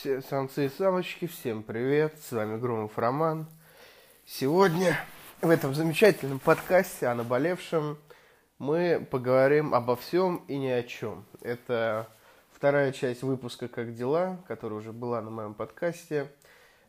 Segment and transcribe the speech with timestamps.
[0.00, 3.48] Все самцы и самочки, всем привет, с вами Громов Роман.
[4.24, 4.96] Сегодня
[5.42, 7.98] в этом замечательном подкасте о наболевшем
[8.60, 11.24] мы поговорим обо всем и ни о чем.
[11.40, 12.08] Это
[12.52, 16.30] вторая часть выпуска «Как дела», которая уже была на моем подкасте.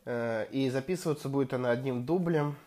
[0.05, 2.57] Э, и записываться будет она одним дублем.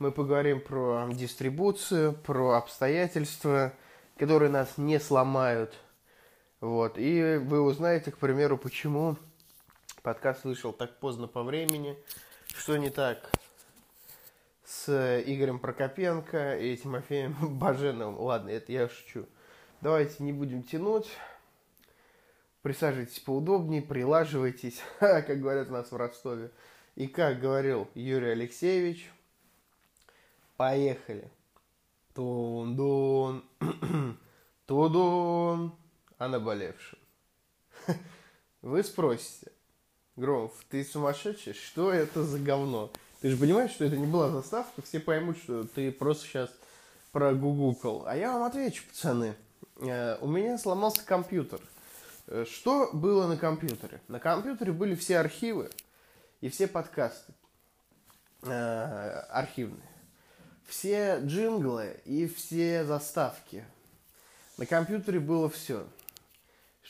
[0.00, 3.72] Мы поговорим про дистрибуцию, про обстоятельства,
[4.18, 5.74] которые нас не сломают.
[6.60, 6.94] Вот.
[6.96, 9.16] И вы узнаете, к примеру, почему
[10.04, 11.98] Подкаст вышел так поздно по времени.
[12.48, 13.26] Что не так
[14.62, 18.20] с Игорем Прокопенко и Тимофеем Баженовым?
[18.20, 19.26] Ладно, это я шучу.
[19.80, 21.08] Давайте не будем тянуть.
[22.60, 26.50] Присаживайтесь поудобнее, прилаживайтесь, как говорят у нас в Ростове.
[26.96, 29.10] И как говорил Юрий Алексеевич,
[30.58, 31.30] поехали.
[32.12, 33.42] Тун-дун,
[34.66, 35.74] тудун,
[36.18, 36.98] о наболевшем.
[38.60, 39.50] Вы спросите,
[40.16, 41.54] Громов, ты сумасшедший?
[41.54, 42.90] Что это за говно?
[43.20, 46.50] Ты же понимаешь, что это не была заставка, все поймут, что ты просто сейчас
[47.10, 48.04] прогугукал.
[48.06, 49.34] А я вам отвечу, пацаны.
[49.80, 51.60] Э, у меня сломался компьютер.
[52.26, 54.00] Э, что было на компьютере?
[54.06, 55.70] На компьютере были все архивы
[56.40, 57.32] и все подкасты
[58.42, 59.88] э, архивные.
[60.66, 63.64] Все джинглы и все заставки.
[64.58, 65.86] На компьютере было все.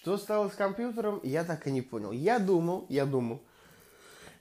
[0.05, 2.13] Что стало с компьютером, я так и не понял.
[2.13, 3.41] Я думал, я думал,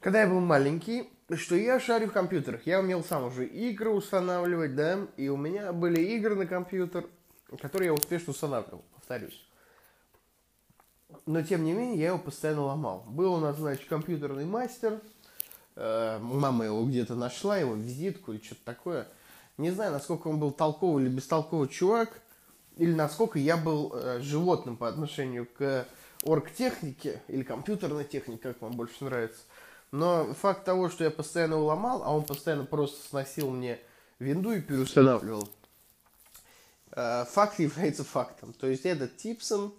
[0.01, 2.67] когда я был маленький, что я шарю в компьютерах.
[2.67, 7.07] Я умел сам уже игры устанавливать, да, и у меня были игры на компьютер,
[7.61, 9.41] которые я успешно устанавливал, повторюсь.
[11.25, 13.05] Но, тем не менее, я его постоянно ломал.
[13.07, 14.99] Был у нас, значит, компьютерный мастер,
[15.77, 19.07] э, мама его где-то нашла, его визитку или что-то такое.
[19.57, 22.19] Не знаю, насколько он был толковый или бестолковый чувак,
[22.77, 25.87] или насколько я был э, животным по отношению к
[26.23, 29.41] оргтехнике или компьютерной технике, как вам больше нравится.
[29.91, 33.79] Но факт того, что я постоянно его ломал, а он постоянно просто сносил мне
[34.19, 35.47] винду и переустанавливал,
[36.91, 38.53] э, факт является фактом.
[38.53, 39.73] То есть этот Типсон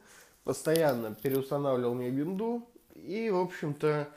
[0.44, 4.08] постоянно переустанавливал мне винду и, в общем-то,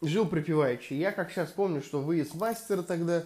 [0.00, 0.94] жил припеваючи.
[0.94, 3.24] Я как сейчас помню, что выезд мастера тогда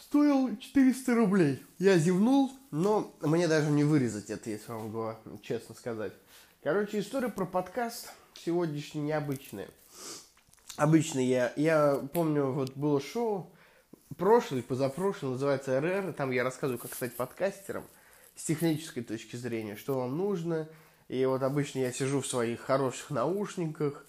[0.00, 1.62] стоил 400 рублей.
[1.78, 6.12] Я зевнул, но мне даже не вырезать это, если вам говорю, честно сказать.
[6.62, 9.68] Короче, история про подкаст сегодняшний необычная.
[10.76, 13.52] Обычно я, я помню, вот было шоу,
[14.16, 17.84] прошлый, позапрошлый, называется РР, там я рассказываю, как стать подкастером
[18.34, 20.68] с технической точки зрения, что вам нужно.
[21.08, 24.06] И вот обычно я сижу в своих хороших наушниках,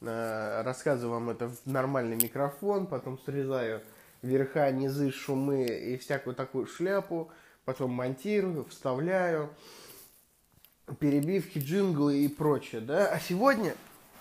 [0.00, 3.82] э, рассказываю вам это в нормальный микрофон, потом срезаю
[4.24, 7.30] верха, низы, шумы и всякую такую шляпу,
[7.64, 9.50] потом монтирую, вставляю,
[10.98, 13.08] перебивки, джинглы и прочее, да.
[13.08, 13.74] А сегодня,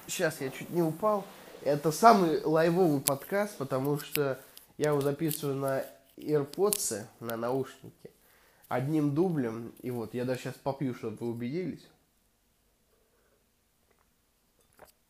[0.07, 1.25] сейчас я чуть не упал,
[1.61, 4.39] это самый лайвовый подкаст, потому что
[4.77, 5.85] я его записываю на
[6.17, 8.11] AirPods, на наушники,
[8.67, 11.87] одним дублем, и вот, я даже сейчас попью, чтобы вы убедились.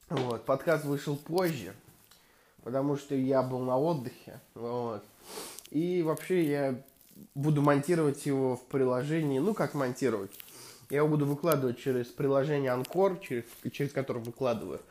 [0.09, 1.73] Вот, подкаст вышел позже,
[2.63, 4.39] потому что я был на отдыхе.
[4.55, 5.03] Вот.
[5.69, 6.81] И вообще я
[7.35, 9.39] буду монтировать его в приложении.
[9.39, 10.31] Ну, как монтировать?
[10.89, 14.81] Я его буду выкладывать через приложение Анкор, через, через которое выкладываю.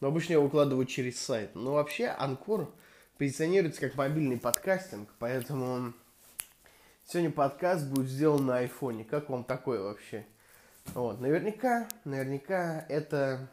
[0.00, 1.54] Но обычно я выкладываю через сайт.
[1.54, 2.72] Но вообще Анкор
[3.18, 5.92] позиционируется как мобильный подкастинг, поэтому
[7.06, 9.04] сегодня подкаст будет сделан на айфоне.
[9.04, 10.26] Как вам такое вообще?
[10.94, 13.48] Вот, наверняка, наверняка это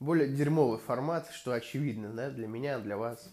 [0.00, 3.32] более дерьмовый формат, что очевидно, да, для меня, для вас.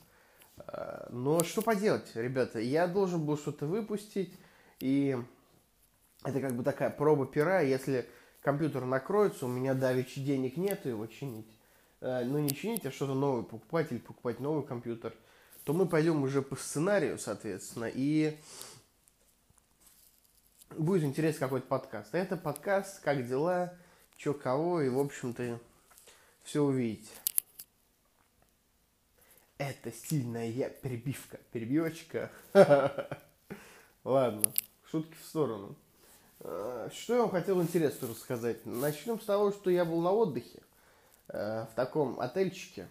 [0.57, 4.33] А, но что поделать, ребята, я должен был что-то выпустить,
[4.79, 5.17] и
[6.23, 8.07] это как бы такая проба пера, если
[8.41, 11.57] компьютер накроется, у меня давеча денег нет его чинить,
[12.01, 15.13] а, ну не чинить, а что-то новое покупать или покупать новый компьютер,
[15.63, 18.37] то мы пойдем уже по сценарию, соответственно, и
[20.77, 22.13] будет интересный какой-то подкаст.
[22.15, 23.73] Это подкаст «Как дела?»,
[24.17, 25.59] «Чё кого?» и, в общем-то,
[26.43, 27.11] все увидите.
[29.57, 31.39] Это сильная перебивка.
[31.51, 32.31] Перебивочка.
[34.03, 34.51] Ладно,
[34.89, 35.75] шутки в сторону.
[36.41, 38.65] А, что я вам хотел интересно рассказать?
[38.65, 40.59] Начнем с того, что я был на отдыхе
[41.29, 42.87] э, в таком отельчике,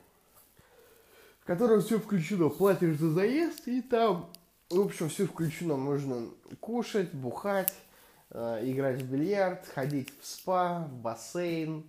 [1.41, 2.49] в котором все включено.
[2.49, 4.31] Платишь за заезд, и там,
[4.71, 5.77] в общем, все включено.
[5.77, 7.75] Можно кушать, бухать,
[8.31, 11.85] э, играть в бильярд, ходить в спа, в бассейн,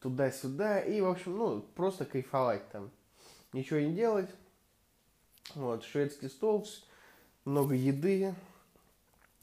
[0.00, 0.80] туда-сюда.
[0.80, 2.90] И, в общем, ну, просто кайфовать там.
[3.52, 4.30] Ничего не делать.
[5.54, 6.66] Вот, шведский стол,
[7.44, 8.34] много еды,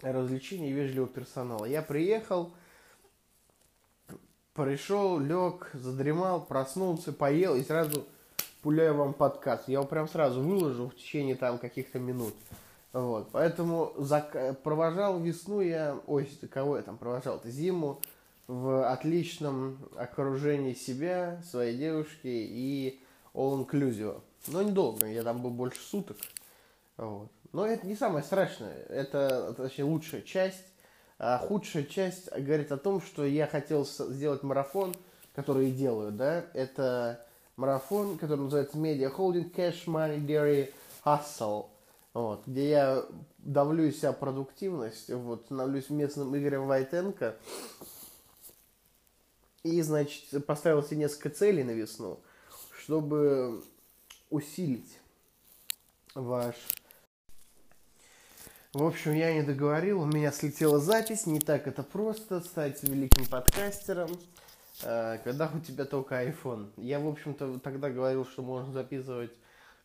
[0.01, 1.65] развлечений вежливого персонала.
[1.65, 2.53] Я приехал,
[4.53, 8.05] пришел, лег, задремал, проснулся, поел и сразу
[8.61, 9.67] пуляю вам подкаст.
[9.67, 12.35] Я его прям сразу выложу в течение там каких-то минут.
[12.93, 14.61] Вот, поэтому зак...
[14.63, 17.49] провожал весну я, ой, кого я там провожал, -то?
[17.49, 17.99] зиму
[18.47, 22.99] в отличном окружении себя, своей девушки и
[23.33, 24.21] all inclusive.
[24.47, 26.17] Но недолго, я там был больше суток.
[26.97, 27.29] Вот.
[27.51, 30.65] Но это не самое страшное, это, точнее, лучшая часть.
[31.17, 34.93] А худшая часть говорит о том, что я хотел сделать марафон,
[35.33, 37.25] который и делаю, да, это
[37.55, 40.73] марафон, который называется Media Holding Cash Money Dairy
[41.05, 41.67] Hustle
[42.15, 43.05] вот, где я
[43.39, 47.35] давлю из себя продуктивность, вот, становлюсь местным Игорем Войтенко,
[49.65, 52.19] и, значит, поставил себе несколько целей на весну,
[52.79, 53.63] чтобы
[54.29, 54.99] усилить
[56.13, 56.55] ваш...
[58.73, 63.25] В общем, я не договорил, у меня слетела запись, не так это просто стать великим
[63.25, 64.11] подкастером,
[64.83, 66.69] э, когда у тебя только iPhone.
[66.77, 69.31] Я, в общем-то, тогда говорил, что можно записывать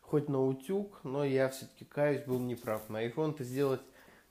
[0.03, 2.87] хоть на утюг, но я все-таки каюсь, был неправ.
[2.91, 3.81] На iPhone это сделать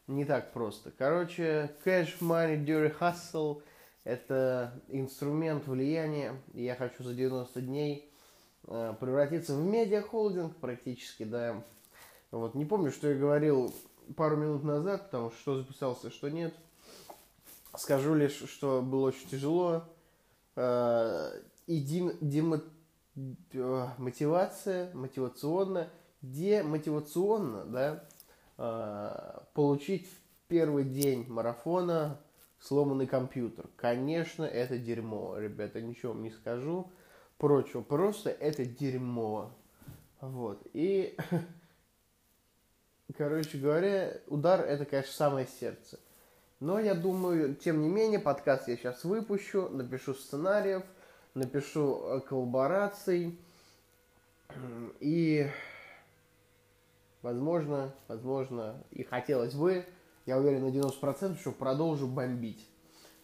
[0.06, 0.92] не так просто.
[0.96, 3.64] Короче, Cash Money Dirty Hustle–
[4.10, 6.42] это инструмент влияния.
[6.54, 8.12] Я хочу за 90 дней
[8.66, 11.64] э, превратиться в медиахолдинг практически, да.
[12.32, 13.72] Вот, не помню, что я говорил
[14.18, 16.56] пару минут назад, потому что записался, что нет.
[17.76, 19.84] Скажу лишь, что было очень тяжело.
[20.56, 21.30] Э,
[21.68, 22.62] и дем, демо,
[24.00, 25.88] мотивация, мотивационно,
[26.24, 27.66] демотивационно,
[28.58, 32.20] да, получить в первый день марафона
[32.60, 33.68] сломанный компьютер.
[33.76, 36.92] Конечно, это дерьмо, ребята, ничего вам не скажу.
[37.38, 39.52] Прочего, просто это дерьмо.
[40.20, 40.68] Вот.
[40.74, 41.18] И,
[43.18, 46.00] короче говоря, удар это, конечно, самое сердце.
[46.60, 50.84] Но я думаю, тем не менее, подкаст я сейчас выпущу, напишу сценариев–
[51.34, 53.40] напишу коллабораций
[55.00, 55.48] и
[57.22, 59.86] возможно, возможно, и хотелось бы,
[60.26, 62.66] я уверен на 90%, что продолжу бомбить.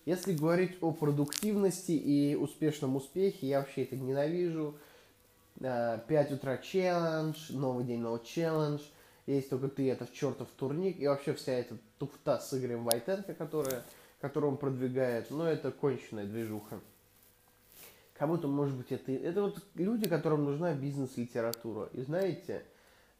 [0.05, 4.75] Если говорить о продуктивности и успешном успехе, я вообще это ненавижу.
[5.59, 8.81] 5 утра челлендж, новый день, новый челлендж.
[9.25, 10.99] Есть только ты, это в чертов турник.
[10.99, 13.83] И вообще вся эта туфта с Игорем Вайтенко, которая,
[14.21, 15.31] которую он продвигает.
[15.31, 16.79] Но это конченая движуха.
[18.13, 19.11] Кому-то, может быть, это...
[19.11, 21.89] Это вот люди, которым нужна бизнес-литература.
[21.93, 22.74] И знаете, э,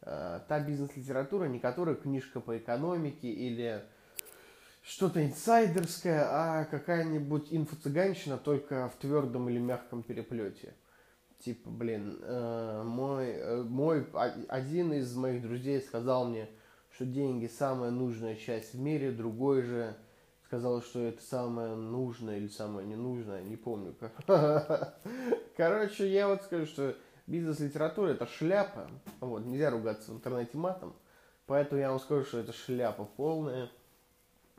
[0.06, 3.82] та бизнес-литература, не которая книжка по экономике или
[4.86, 10.74] что-то инсайдерское, а какая-нибудь инфо-цыганщина только в твердом или мягком переплете.
[11.40, 14.06] Типа, блин, э, мой, э, мой,
[14.48, 16.48] один из моих друзей сказал мне,
[16.94, 19.96] что деньги самая нужная часть в мире, другой же
[20.46, 24.94] сказала, что это самое нужное или самое ненужное, не помню как.
[25.56, 28.88] Короче, я вот скажу, что бизнес-литература это шляпа.
[29.20, 30.94] Вот, нельзя ругаться в интернете матом.
[31.46, 33.70] Поэтому я вам скажу, что это шляпа полная.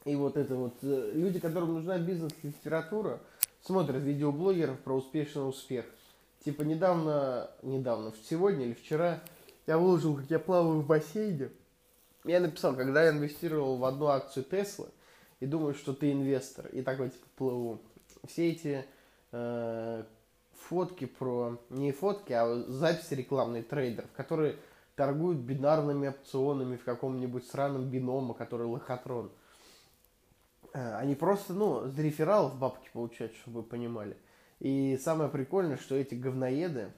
[0.05, 3.19] И вот это вот э, люди, которым нужна бизнес-литература,
[3.61, 5.85] смотрят видеоблогеров про успешный успех.
[6.45, 9.19] Типа недавно, недавно, сегодня или вчера
[9.65, 11.49] я выложил, как я плаваю в бассейне.
[12.23, 14.87] Я написал, когда я инвестировал в одну акцию Теслы,
[15.39, 17.81] и думаю, что ты инвестор, и такой типа плыву.
[18.27, 18.85] Все эти
[19.31, 20.03] э,
[20.59, 24.57] фотки про, не фотки, а записи рекламных трейдеров, которые
[24.95, 29.31] торгуют бинарными опционами в каком-нибудь сраном биноме, который лохотрон.
[30.73, 34.17] Э, они просто, ну, с рефералов бабки получают, чтобы вы понимали.
[34.59, 36.91] И самое прикольное, что эти говноеды,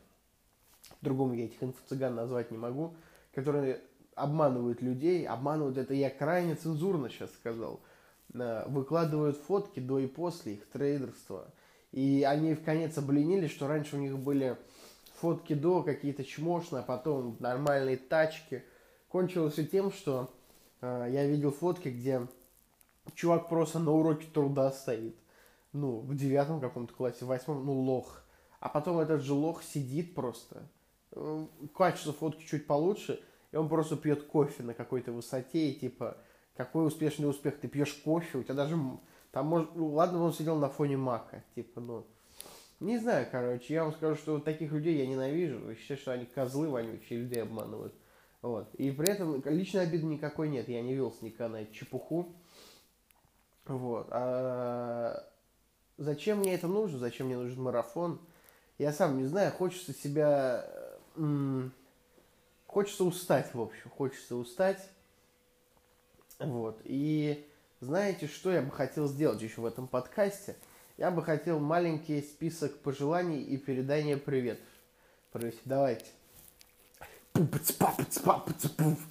[1.02, 2.96] другому я этих инфо-цыган назвать не могу,
[3.34, 3.82] которые
[4.16, 7.82] обманывают людей, обманывают, это я крайне цензурно сейчас сказал,
[8.30, 11.52] выкладывают фотки до и после их трейдерства.
[11.92, 14.58] И они в конец обленились, что раньше у них были
[15.20, 18.64] фотки до, какие-то чмошные, а потом нормальные тачки.
[19.10, 20.32] Кончилось и тем, что
[20.82, 22.28] э, я видел фотки, где
[23.16, 25.16] чувак просто на уроке труда стоит.
[25.74, 28.24] Ну, в девятом каком-то классе, в восьмом, ну, лох.
[28.60, 30.64] А потом этот же лох сидит просто.
[31.12, 33.20] Э, качество фотки чуть получше,
[33.52, 36.18] и он просто пьет кофе на какой-то высоте, и типа
[36.56, 38.78] какой успешный успех, ты пьешь кофе, у тебя даже,
[39.32, 42.06] там, может, ну, ладно, он сидел на фоне мака, типа, ну,
[42.80, 46.26] не знаю, короче, я вам скажу, что вот таких людей я ненавижу, считаю, что они
[46.26, 47.94] козлы вонючие, людей обманывают,
[48.42, 52.34] вот, и при этом личной обиды никакой нет, я не велся никогда на эту чепуху,
[53.66, 55.28] вот, а
[55.98, 58.20] зачем мне это нужно, зачем мне нужен марафон,
[58.78, 60.66] я сам не знаю, хочется себя,
[62.66, 64.90] хочется устать, в общем, хочется устать,
[66.40, 66.80] вот.
[66.86, 67.46] И
[67.80, 70.56] знаете, что я бы хотел сделать еще в этом подкасте?
[71.00, 74.60] я бы хотел маленький список пожеланий и передания привет
[75.32, 75.62] провести.
[75.64, 76.08] Давайте.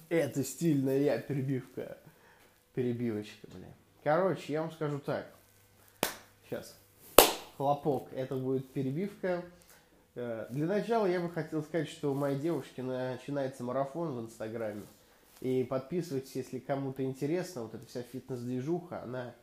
[0.09, 1.97] Это стильная я перебивка.
[2.75, 3.73] Перебивочка, блин.
[4.03, 5.25] Короче, я вам скажу так.
[6.45, 6.77] Сейчас.
[7.57, 8.13] Хлопок.
[8.13, 9.43] Это будет перебивка.
[10.13, 14.83] Э, для начала я бы хотел сказать, что у моей девушки начинается марафон в Инстаграме.
[15.39, 19.35] И подписывайтесь, если кому-то интересно, вот эта вся фитнес-движуха, она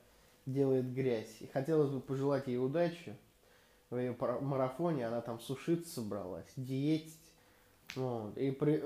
[0.45, 1.37] делает грязь.
[1.41, 3.17] И хотелось бы пожелать ей удачи
[3.91, 5.07] в ее марафоне.
[5.07, 7.19] Она там сушиться собралась, диетить.
[7.95, 8.37] Вот.
[8.37, 8.83] И при,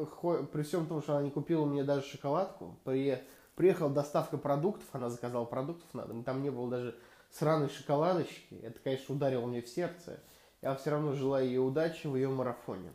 [0.52, 3.20] при всем том, что она не купила мне даже шоколадку, при,
[3.56, 6.96] приехала доставка продуктов, она заказала продуктов на дом, там не было даже
[7.30, 8.54] сраной шоколадочки.
[8.62, 10.22] Это, конечно, ударило мне в сердце.
[10.62, 12.92] Я все равно желаю ей удачи в ее марафоне.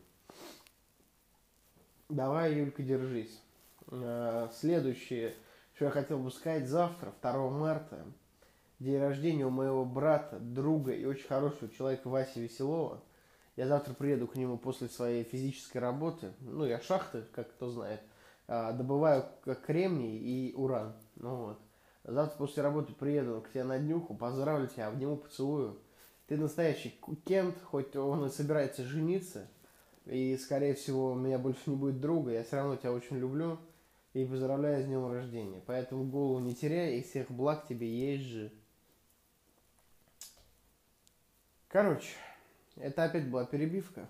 [2.07, 3.41] Давай, Юлька, держись.
[3.87, 5.35] Э, следующее,
[5.75, 8.05] что я хотел бы сказать, завтра, 2 марта,
[8.79, 13.03] день рождения у моего брата, друга и очень хорошего человека Васи Веселова.
[13.55, 16.33] Я завтра приеду к нему после своей физической работы.
[16.41, 18.01] Ну, я шахты, как кто знает.
[18.47, 19.25] А, добываю
[19.65, 20.93] кремний и уран.
[21.15, 21.59] Ну вот.
[22.03, 25.79] Завтра после работы приеду к тебе на днюху, поздравлю тебя, обниму, поцелую.
[26.27, 29.47] Ты настоящий кент, хоть он и собирается жениться,
[30.05, 33.59] и, скорее всего, у меня больше не будет друга, я все равно тебя очень люблю
[34.15, 35.61] и поздравляю с днем рождения.
[35.65, 38.51] Поэтому голову не теряй и всех благ тебе есть же.
[41.67, 42.15] Короче,
[42.77, 44.07] это опять была перебивка.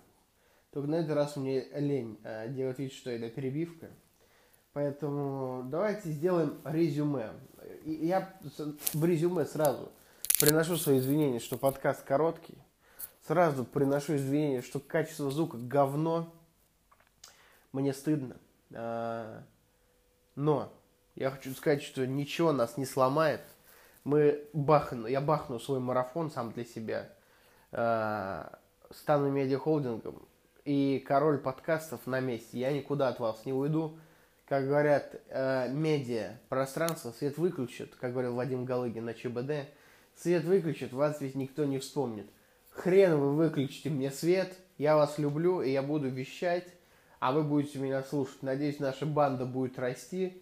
[0.72, 3.90] Только на этот раз мне лень э, делать вид, что это перебивка.
[4.74, 7.32] Поэтому давайте сделаем резюме.
[7.84, 8.32] И я
[8.94, 9.92] в резюме сразу
[10.40, 12.60] приношу свои извинения, что подкаст короткий.
[13.26, 16.32] Сразу приношу извинения, что качество звука говно.
[17.72, 18.38] Мне стыдно.
[20.36, 20.72] Но
[21.16, 23.42] я хочу сказать, что ничего нас не сломает.
[24.04, 27.10] Мы бахну, я бахну свой марафон сам для себя.
[27.72, 28.60] А,
[28.92, 30.22] стану медиахолдингом.
[30.64, 32.60] И король подкастов на месте.
[32.60, 33.98] Я никуда от вас не уйду.
[34.48, 39.68] Как говорят, э, медиа, пространство, свет выключит, как говорил Вадим Галыгин на ЧБД.
[40.16, 42.28] Свет выключит, вас ведь никто не вспомнит.
[42.70, 46.68] Хрен вы выключите мне свет, я вас люблю, и я буду вещать
[47.26, 48.44] а вы будете меня слушать.
[48.44, 50.40] Надеюсь, наша банда будет расти,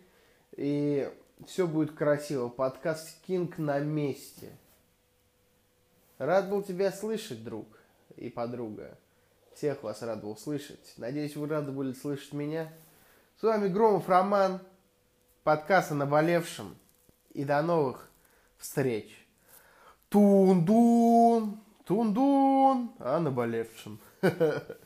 [0.51, 1.09] и
[1.47, 2.49] все будет красиво.
[2.49, 4.51] Подкаст Кинг на месте.
[6.17, 7.67] Рад был тебя слышать, друг
[8.17, 8.97] и подруга.
[9.55, 10.93] Всех вас рад был слышать.
[10.97, 12.69] Надеюсь, вы рады были слышать меня.
[13.39, 14.59] С вами Громов Роман,
[15.45, 16.75] подкаст о наболевшем.
[17.31, 18.09] И до новых
[18.57, 19.25] встреч.
[20.09, 24.01] Тундун, тундун, о наболевшем.